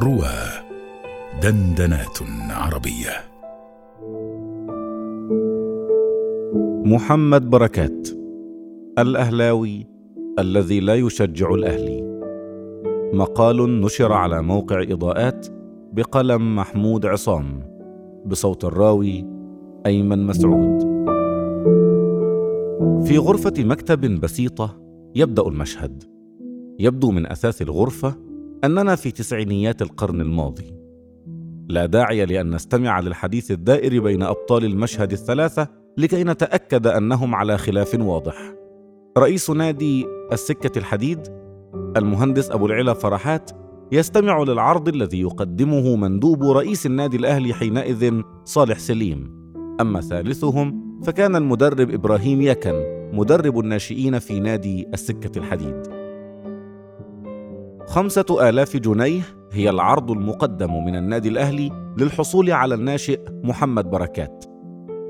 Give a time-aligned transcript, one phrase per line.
[0.00, 0.34] روى
[1.42, 2.18] دندنات
[2.50, 3.10] عربية.
[6.84, 8.08] محمد بركات
[8.98, 9.86] الأهلاوي
[10.38, 12.20] الذي لا يشجع الأهلي.
[13.12, 15.46] مقال نشر على موقع إضاءات
[15.92, 17.62] بقلم محمود عصام
[18.26, 19.26] بصوت الراوي
[19.86, 20.82] أيمن مسعود.
[23.06, 24.76] في غرفة مكتب بسيطة
[25.14, 26.04] يبدأ المشهد.
[26.78, 28.14] يبدو من أثاث الغرفة
[28.64, 30.74] أننا في تسعينيات القرن الماضي.
[31.68, 37.94] لا داعي لأن نستمع للحديث الدائر بين أبطال المشهد الثلاثة لكي نتأكد أنهم على خلاف
[38.00, 38.54] واضح.
[39.18, 41.20] رئيس نادي السكة الحديد
[41.96, 43.50] المهندس أبو العلا فرحات
[43.92, 49.52] يستمع للعرض الذي يقدمه مندوب رئيس النادي الأهلي حينئذ صالح سليم.
[49.80, 52.74] أما ثالثهم فكان المدرب إبراهيم يكن
[53.12, 55.93] مدرب الناشئين في نادي السكة الحديد.
[57.86, 64.44] خمسة آلاف جنيه هي العرض المقدم من النادي الأهلي للحصول على الناشئ محمد بركات.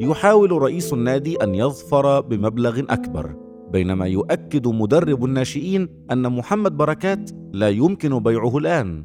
[0.00, 3.34] يحاول رئيس النادي أن يظفر بمبلغ أكبر
[3.70, 9.04] بينما يؤكد مدرب الناشئين أن محمد بركات لا يمكن بيعه الآن.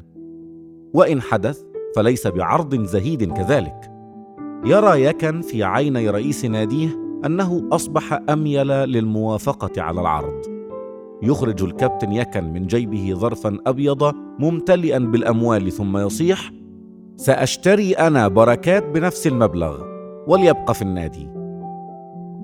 [0.94, 1.62] وإن حدث
[1.96, 3.90] فليس بعرض زهيد كذلك.
[4.64, 6.88] يرى يكن في عيني رئيس ناديه
[7.26, 10.59] أنه أصبح أميل للموافقة على العرض.
[11.22, 16.52] يخرج الكابتن يكن من جيبه ظرفا أبيض ممتلئا بالأموال ثم يصيح
[17.16, 19.84] سأشتري أنا بركات بنفس المبلغ
[20.26, 21.28] وليبقى في النادي.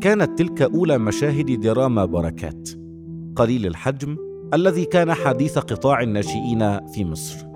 [0.01, 2.69] كانت تلك أولى مشاهد دراما بركات
[3.37, 4.17] قليل الحجم
[4.55, 7.47] الذي كان حديث قطاع الناشئين في مصر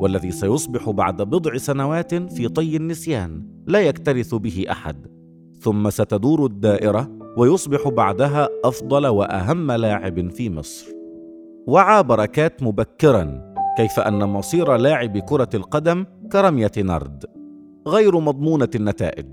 [0.00, 5.06] والذي سيصبح بعد بضع سنوات في طي النسيان لا يكترث به أحد
[5.60, 10.86] ثم ستدور الدائرة ويصبح بعدها أفضل وأهم لاعب في مصر.
[11.66, 17.24] وعى بركات مبكرا كيف أن مصير لاعب كرة القدم كرمية نرد
[17.88, 19.26] غير مضمونة النتائج.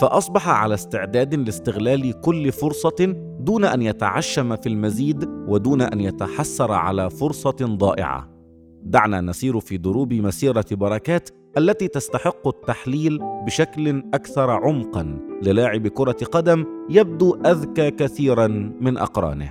[0.00, 7.10] فأصبح على استعداد لاستغلال كل فرصة دون أن يتعشم في المزيد ودون أن يتحسر على
[7.10, 8.37] فرصة ضائعة.
[8.82, 16.64] دعنا نسير في دروب مسيرة بركات التي تستحق التحليل بشكل أكثر عمقا للاعب كرة قدم
[16.90, 18.46] يبدو أذكى كثيرا
[18.80, 19.50] من أقرانه.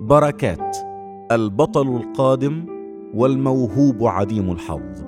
[0.00, 0.76] بركات
[1.32, 2.66] البطل القادم
[3.14, 5.04] والموهوب عديم الحظ.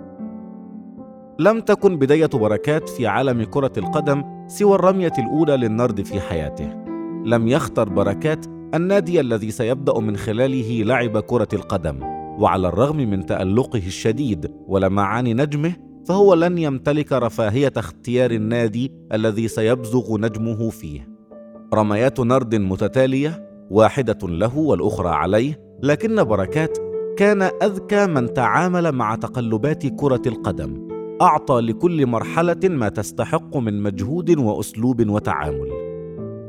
[1.39, 6.85] لم تكن بداية بركات في عالم كرة القدم سوى الرمية الأولى للنرد في حياته.
[7.25, 12.12] لم يختر بركات النادي الذي سيبدأ من خلاله لعب كرة القدم.
[12.39, 15.73] وعلى الرغم من تألقه الشديد ولمعان نجمه
[16.07, 21.09] فهو لن يمتلك رفاهية اختيار النادي الذي سيبزغ نجمه فيه.
[21.75, 26.79] رميات نرد متتالية واحدة له والأخرى عليه، لكن بركات
[27.17, 30.89] كان أذكى من تعامل مع تقلبات كرة القدم.
[31.23, 35.69] أعطى لكل مرحلة ما تستحق من مجهود وأسلوب وتعامل.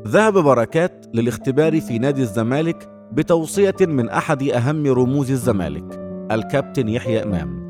[0.08, 6.00] ذهب بركات للاختبار في نادي الزمالك بتوصية من أحد أهم رموز الزمالك
[6.32, 7.64] الكابتن يحيى إمام.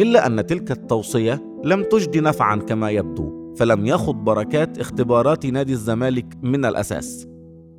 [0.00, 6.26] إلا أن تلك التوصية لم تجد نفعا كما يبدو فلم يخض بركات اختبارات نادي الزمالك
[6.42, 7.28] من الأساس.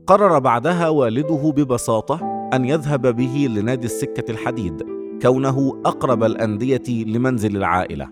[0.07, 4.83] قرر بعدها والده ببساطة أن يذهب به لنادي السكة الحديد
[5.21, 8.09] كونه أقرب الأندية لمنزل العائلة.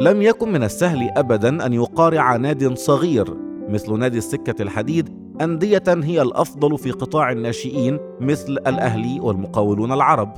[0.00, 3.36] لم يكن من السهل أبدا أن يقارع ناد صغير
[3.68, 10.32] مثل نادي السكة الحديد أندية هي الأفضل في قطاع الناشئين مثل الأهلي والمقاولون العرب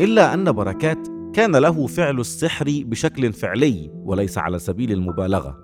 [0.00, 0.98] إلا أن بركات
[1.32, 5.56] كان له فعل السحر بشكل فعلي وليس على سبيل المبالغة.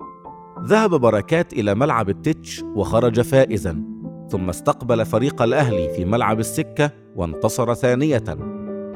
[0.64, 3.84] ذهب بركات إلى ملعب التتش وخرج فائزا
[4.28, 8.24] ثم استقبل فريق الأهلي في ملعب السكة وانتصر ثانية.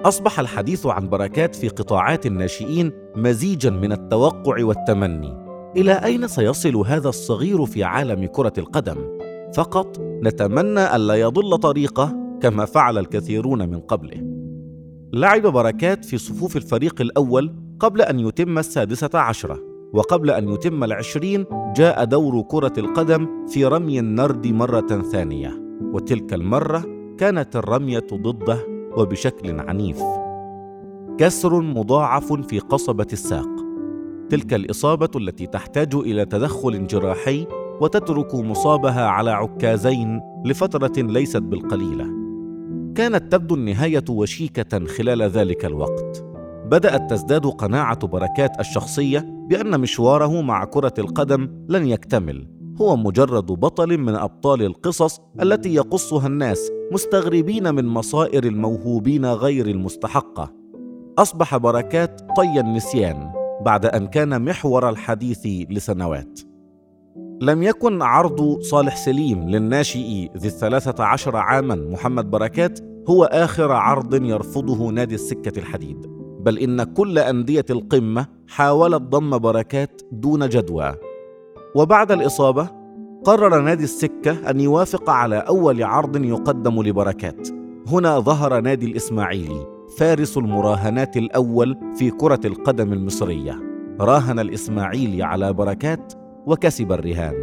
[0.05, 5.49] أصبح الحديث عن بركات في قطاعات الناشئين مزيجا من التوقع والتمني.
[5.77, 9.19] إلى أين سيصل هذا الصغير في عالم كرة القدم؟
[9.55, 14.39] فقط نتمنى ألا يضل طريقه كما فعل الكثيرون من قبله.
[15.13, 19.59] لعب بركات في صفوف الفريق الأول قبل أن يتم السادسة عشرة
[19.93, 21.45] وقبل أن يتم العشرين
[21.77, 25.63] جاء دور كرة القدم في رمي النرد مرة ثانية
[25.93, 26.85] وتلك المرة
[27.19, 28.59] كانت الرمية ضده
[28.97, 30.03] وبشكل عنيف.
[31.19, 33.49] كسر مضاعف في قصبة الساق.
[34.31, 37.47] تلك الإصابة التي تحتاج إلى تدخل جراحي
[37.81, 42.05] وتترك مصابها على عكازين لفترة ليست بالقليلة.
[42.95, 46.25] كانت تبدو النهاية وشيكة خلال ذلك الوقت.
[46.65, 52.49] بدأت تزداد قناعة بركات الشخصية بأن مشواره مع كرة القدم لن يكتمل.
[52.81, 60.53] هو مجرد بطل من أبطال القصص التي يقصها الناس مستغربين من مصائر الموهوبين غير المستحقة.
[61.19, 63.31] أصبح بركات طي النسيان
[63.65, 66.41] بعد أن كان محور الحديث لسنوات.
[67.41, 74.25] لم يكن عرض صالح سليم للناشئ ذي الثلاثة عشر عاما محمد بركات هو آخر عرض
[74.25, 76.07] يرفضه نادي السكة الحديد.
[76.41, 80.95] بل إن كل أندية القمة حاولت ضم بركات دون جدوى.
[81.75, 82.69] وبعد الإصابة
[83.25, 87.49] قرر نادي السكة أن يوافق على أول عرض يقدم لبركات.
[87.89, 89.67] هنا ظهر نادي الإسماعيلي
[89.99, 93.63] فارس المراهنات الأول في كرة القدم المصرية.
[94.01, 96.13] راهن الإسماعيلي على بركات
[96.49, 97.35] وكسب الرهان.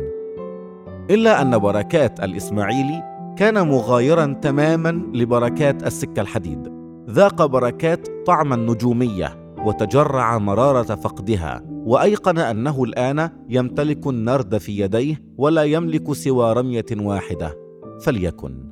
[1.09, 3.03] إلا أن بركات الإسماعيلي
[3.37, 6.71] كان مغايرا تماما لبركات السكة الحديد.
[7.09, 15.63] ذاق بركات طعم النجومية وتجرع مرارة فقدها وأيقن أنه الآن يمتلك النرد في يديه ولا
[15.63, 17.57] يملك سوى رمية واحدة.
[18.01, 18.71] فليكن.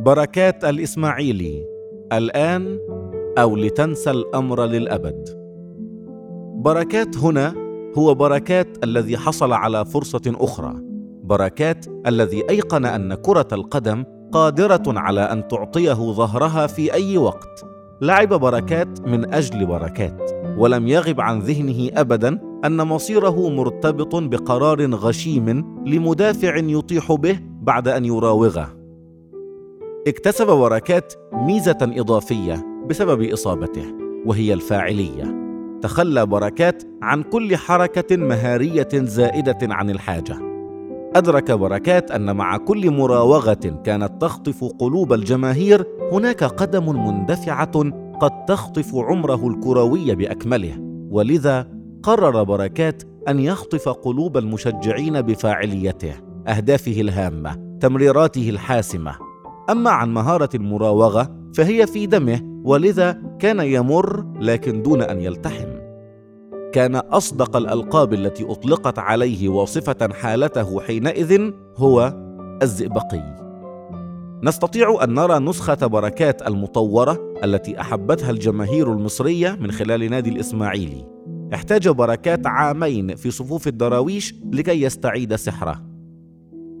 [0.00, 1.64] بركات الإسماعيلي
[2.12, 2.78] الآن
[3.38, 5.28] أو لتنسى الأمر للأبد.
[6.54, 7.63] بركات هنا
[7.98, 10.74] هو بركات الذي حصل على فرصة أخرى
[11.24, 17.64] بركات الذي أيقن أن كرة القدم قادرة على أن تعطيه ظهرها في أي وقت.
[18.00, 25.48] لعب بركات من أجل بركات ولم يغب عن ذهنه أبدا أن مصيره مرتبط بقرار غشيم
[25.86, 28.68] لمدافع يطيح به بعد أن يراوغه.
[30.08, 33.84] اكتسب بركات ميزة إضافية بسبب إصابته
[34.26, 35.43] وهي الفاعلية.
[35.82, 40.38] تخلى بركات عن كل حركة مهارية زائدة عن الحاجة.
[41.16, 47.90] أدرك بركات أن مع كل مراوغة كانت تخطف قلوب الجماهير هناك قدم مندفعة
[48.20, 50.76] قد تخطف عمره الكروي بأكمله،
[51.10, 51.68] ولذا
[52.02, 56.12] قرر بركات أن يخطف قلوب المشجعين بفاعليته،
[56.48, 59.14] أهدافه الهامة، تمريراته الحاسمة.
[59.70, 65.68] أما عن مهارة المراوغة فهي في دمه ولذا كان يمر لكن دون أن يلتحم.
[66.72, 72.14] كان أصدق الألقاب التي أطلقت عليه واصفة حالته حينئذ هو
[72.62, 73.34] الزئبقي.
[74.42, 81.06] نستطيع أن نرى نسخة بركات المطورة التي أحبتها الجماهير المصرية من خلال نادي الإسماعيلي.
[81.54, 85.82] احتاج بركات عامين في صفوف الدراويش لكي يستعيد سحره.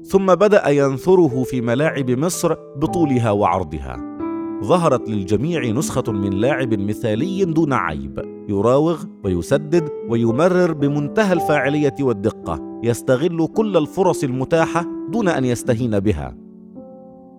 [0.04, 4.14] ثم بدأ ينثره في ملاعب مصر بطولها وعرضها.
[4.64, 8.44] ظهرت للجميع نسخة من لاعب مثالي دون عيب.
[8.48, 12.80] يراوغ ويسدد ويمرر بمنتهى الفاعلية والدقة.
[12.82, 16.36] يستغل كل الفرص المتاحة دون أن يستهين بها.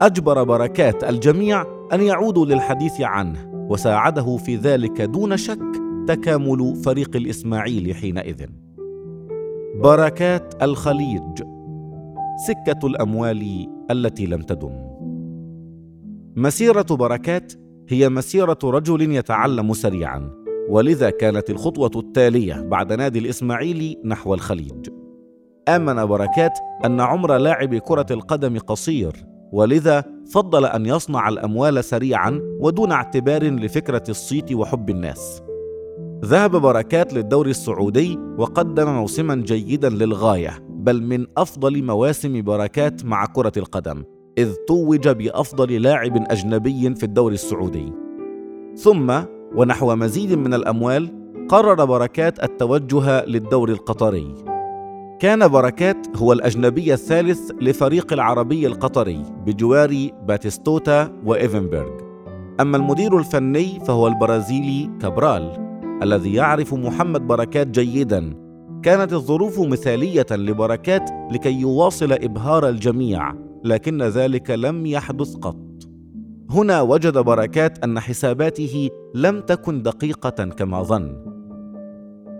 [0.01, 7.94] أجبر بركات الجميع أن يعودوا للحديث عنه وساعده في ذلك دون شك تكامل فريق الإسماعيلي
[7.94, 8.45] حينئذ.
[9.83, 11.44] بركات الخليج.
[12.48, 14.85] سكة الأموال التي لم تدم.
[16.38, 17.54] مسيرة بركات
[17.90, 20.32] هي مسيرة رجل يتعلم سريعا
[20.70, 24.90] ولذا كانت الخطوة التالية بعد نادي الإسماعيلي نحو الخليج.
[25.70, 30.04] آمن بركات أن عمر لاعب كرة القدم قصير ولذا
[30.34, 35.42] فضل أن يصنع الأموال سريعا ودون اعتبار لفكرة الصيت وحب الناس.
[36.26, 43.54] ذهب بركات للدوري السعودي وقدم موسما جيدا للغاية بل من أفضل مواسم بركات مع كرة
[43.58, 44.04] القدم.
[44.38, 47.94] إذ توج بأفضل لاعب أجنبي في الدوري السعودي.
[48.76, 49.14] ثم
[49.56, 51.10] ونحو مزيد من الأموال
[51.50, 54.34] قرر بركات التوجه للدوري القطري.
[55.20, 61.89] كان بركات هو الأجنبي الثالث لفريق العربي القطري بجوار باتيستوتا وإيفنبرغ.
[62.60, 65.51] أما المدير الفني فهو البرازيلي كابرال
[66.04, 68.34] الذي يعرف محمد بركات جيدا.
[68.84, 73.34] كانت الظروف مثالية لبركات لكي يواصل إبهار الجميع.
[73.65, 75.57] لكن ذلك لم يحدث قط.
[76.50, 81.25] هنا وجد بركات أن حساباته لم تكن دقيقة كما ظن.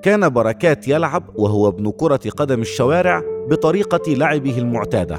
[0.02, 5.18] كان بركات يلعب وهو ابن كرة قدم الشوارع بطريقة لعبه المعتادة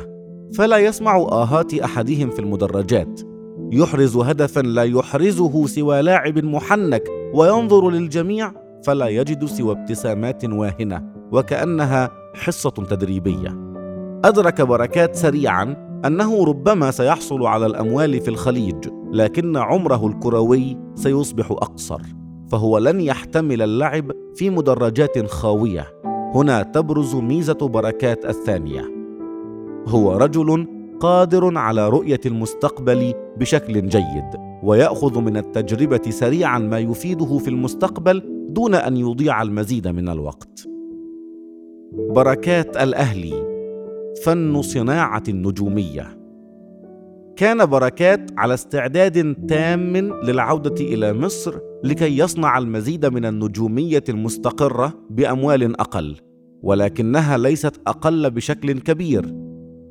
[0.55, 3.21] فلا يسمع آهات أحدهم في المدرجات.
[3.73, 7.03] يحرز هدفا لا يحرزه سوى لاعب محنك
[7.35, 8.53] وينظر للجميع
[8.85, 13.67] فلا يجد سوى ابتسامات واهنة وكأنها حصة تدريبية.
[14.25, 22.01] أدرك بركات سريعا أنه ربما سيحصل على الأموال في الخليج لكن عمره الكروي سيصبح أقصر
[22.49, 25.87] فهو لن يحتمل اللعب في مدرجات خاوية.
[26.35, 28.83] هنا تبرز ميزة بركات الثانية.
[29.89, 30.67] هو رجل
[31.01, 34.25] قادر على رؤية المستقبل بشكل جيد
[34.63, 40.69] ويأخذ من التجربة سريعا ما يفيده في المستقبل دون أن يضيع المزيد من الوقت.
[42.11, 43.56] بركات الأهلي
[44.25, 46.19] فن صناعة النجوميه
[47.37, 55.81] كان بركات على استعداد تام للعودة إلى مصر لكي يصنع المزيد من النجومية المستقرة بأموال
[55.81, 56.17] أقل
[56.63, 59.35] ولكنها ليست أقل بشكل كبير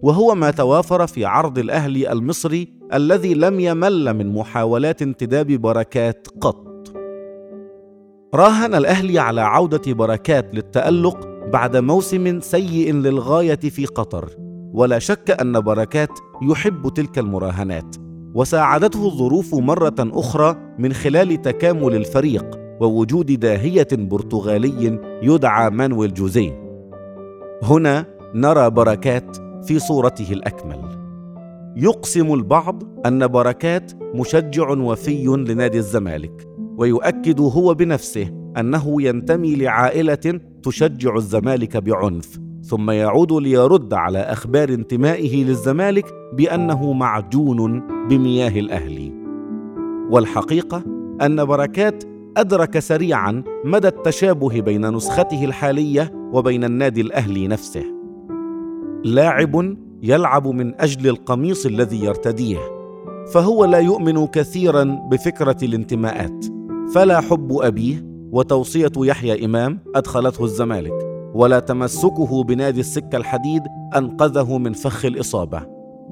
[0.02, 6.65] وهو ما توافر في عرض الأهلي المصري الذي لم يمل من محاولات انتداب بركات قط.
[8.36, 14.30] راهن الأهلي على عودة بركات للتألق بعد موسم سيء للغاية في قطر.
[14.74, 16.10] ولا شك أن بركات
[16.42, 17.96] يحب تلك المراهنات.
[18.34, 22.46] وساعدته الظروف مرة أخرى من خلال تكامل الفريق
[22.82, 26.80] ووجود داهية برتغالي يدعى مانويل جوزيه.
[27.64, 29.38] هنا نرى بركات
[29.68, 30.82] في صورته الأكمل.
[31.76, 36.55] يقسم البعض أن بركات مشجع وفي لنادي الزمالك.
[36.78, 45.44] ويؤكد هو بنفسه أنه ينتمي لعائلة تشجع الزمالك بعنف ثم يعود ليرد على أخبار انتمائه
[45.44, 49.12] للزمالك بأنه معجون بمياه الأهلي.
[50.10, 50.84] والحقيقة
[51.22, 52.04] أن بركات
[52.38, 57.84] أدرك سريعا مدى التشابه بين نسخته الحالية وبين النادي الأهلي نفسه.
[59.04, 62.60] لاعب يلعب من أجل القميص الذي يرتديه
[63.34, 66.55] فهو لا يؤمن كثيرا بفكرة الانتماءات.
[66.94, 70.94] فلا حب أبيه وتوصية يحيى إمام أدخلته الزمالك
[71.34, 73.62] ولا تمسكه بنادي السكة الحديد
[73.96, 75.62] أنقذه من فخ الإصابة.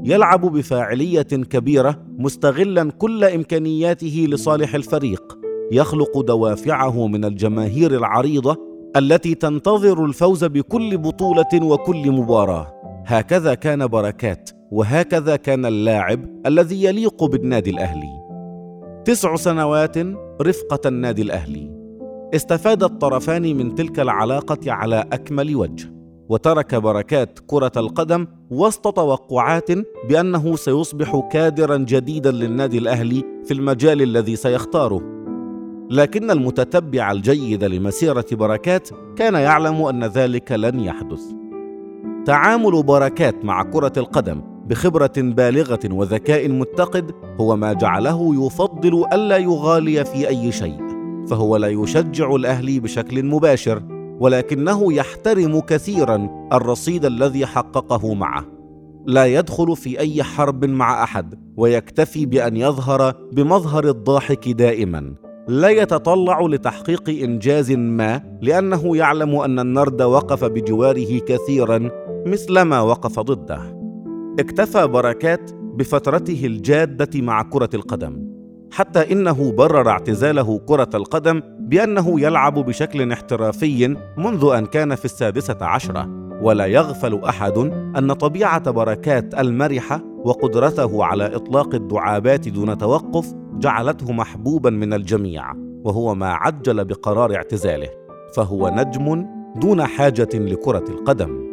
[0.04, 5.38] يلعب بفاعلية كبيرة مستغلا كل إمكانياته لصالح الفريق.
[5.72, 8.58] يخلق دوافعه من الجماهير العريضة
[8.96, 12.68] التي تنتظر الفوز بكل بطولة وكل مباراة.
[13.06, 18.23] هكذا كان بركات وهكذا كان اللاعب الذي يليق بالنادي الأهلي.
[19.06, 19.98] تسع سنوات
[20.42, 21.72] رفقة النادي الأهلي.
[22.36, 25.94] استفاد الطرفان من تلك العلاقة على أكمل وجه
[26.30, 29.72] وترك بركات كرة القدم وسط توقعات
[30.10, 35.02] بأنه سيصبح كادرا جديدا للنادي الأهلي في المجال الذي سيختاره.
[35.90, 41.22] لكن المتتبع الجيد لمسيرة بركات كان يعلم أن ذلك لن يحدث.
[42.26, 50.06] تعامل بركات مع كرة القدم بخبرة بالغة وذكاء متقد هو ما جعله يفضل ألا يغالي
[50.06, 50.78] في أي شيء
[51.28, 53.84] فهو لا يشجع الاهلي بشكل مباشر
[54.20, 58.46] ولكنه يحترم كثيرا الرصيد الذي حققه معه.
[59.06, 65.14] لا يدخل في أي حرب مع أحد ويكتفي بأن يظهر بمظهر الضاحك دائما.
[65.48, 71.90] لا يتطلع لتحقيق إنجاز ما لأنه يعلم أن النرد وقف بجواره كثيرا
[72.26, 73.83] مثلما وقف ضده.
[74.40, 78.34] اكتفى بركات بفترته الجادة مع كرة القدم
[78.72, 85.58] حتى إنه برر اعتزاله كرة القدم بأنه يلعب بشكل احترافي منذ أن كان في السادسة
[85.62, 86.24] عشرة.
[86.42, 87.58] ولا يغفل أحد
[87.98, 96.16] أن طبيعة بركات المرحه وقدرته على إطلاق الدعابات دون توقف جعلته محبوبا من الجميع وهو
[96.16, 97.90] ما عجل بقرار اعتزاله
[98.36, 99.26] فهو نجم
[99.56, 101.53] دون حاجة لكرة القدم.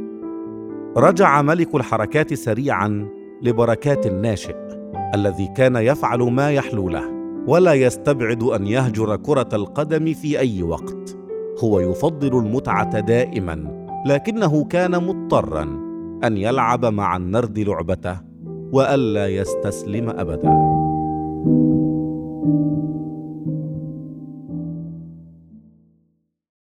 [0.97, 3.09] رجع ملك الحركات سريعا
[3.43, 4.57] لبركات الناشئ
[5.15, 7.05] الذي كان يفعل ما يحلو له
[7.47, 11.17] ولا يستبعد أن يهجر كرة القدم في أي وقت.
[11.65, 15.63] هو يفضل المتعة دائما لكنه كان مضطرا
[16.25, 18.17] أن يلعب مع النرد لعبته
[18.73, 20.51] وألا يستسلم ابدا.